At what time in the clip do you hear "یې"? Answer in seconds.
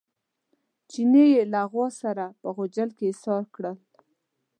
1.33-1.43